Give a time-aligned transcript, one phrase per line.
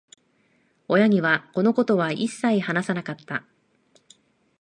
[0.87, 3.43] 親には、このことは一切話さなかった。